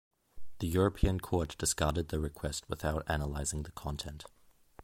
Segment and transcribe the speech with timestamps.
[0.57, 4.25] The European court discarded the request without analysing the content.